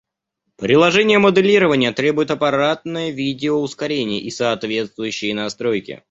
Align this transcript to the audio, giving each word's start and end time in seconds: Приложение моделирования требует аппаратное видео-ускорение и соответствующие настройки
Приложение 0.55 1.19
моделирования 1.19 1.91
требует 1.91 2.31
аппаратное 2.31 3.11
видео-ускорение 3.11 4.19
и 4.19 4.31
соответствующие 4.31 5.35
настройки 5.35 5.99